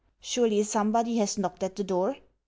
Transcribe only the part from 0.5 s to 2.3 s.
somebody has knocked at the door?...